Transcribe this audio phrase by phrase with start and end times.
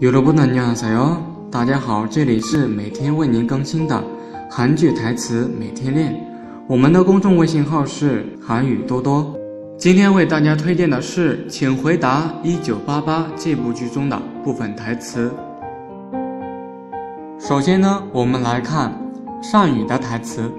[0.00, 1.16] 여러분안녕하세요，
[1.50, 4.02] 大家好，这里是每天为您更新的
[4.50, 6.26] 韩剧台词每天练。
[6.66, 9.36] 我们的公众微信号是韩语多多。
[9.76, 15.32] 今天为大家推荐的是《请回答一九八八》这部剧中的部分台词。
[17.38, 18.92] 首先呢，我们来看
[19.42, 20.50] 善宇的台词。